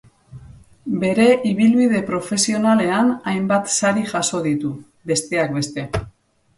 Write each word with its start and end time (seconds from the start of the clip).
Bere 1.03 1.27
ibilbide 1.49 2.01
profesionalean 2.09 3.13
hainbat 3.33 3.73
sari 3.77 4.09
jaso 4.17 4.45
ditu, 4.51 4.77
besteak 5.15 5.59
beste. 5.61 5.91